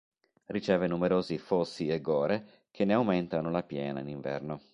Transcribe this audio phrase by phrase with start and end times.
[0.45, 4.59] Riceve numerosi fossi e gore che ne aumentano la piena in inverno.